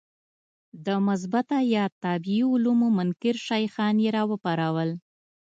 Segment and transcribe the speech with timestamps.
[0.85, 4.89] د مثبته یا طبیعي علومو منکر شیخان یې راوپارول.